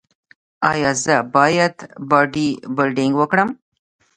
[0.71, 1.75] ایا زه باید
[2.09, 3.49] باډي بلډینګ وکړم؟